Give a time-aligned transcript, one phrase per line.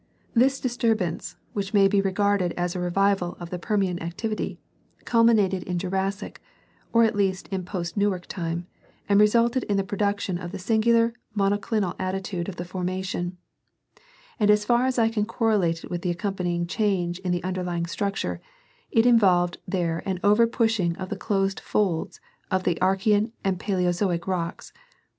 [0.33, 4.59] This disturbance, which may be regarded as a revival of the Permian activity,
[5.05, 6.41] culminated in Jurassic,
[6.91, 8.65] or at least in post Newark time,
[9.07, 13.37] and resulted in the production of the singular monoclinal attitude of the formation;
[14.39, 17.43] and as far as I can cor relate it with the accompanying change in the
[17.43, 18.39] underlying struc tures,
[18.89, 24.25] it involved there an over pushing of the closed folds of the Archean and Paleozoic
[24.25, 24.73] rocks.